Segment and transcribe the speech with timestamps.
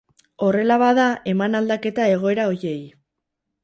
[0.45, 2.79] Horrela bada eman aldaketa egoera horiei.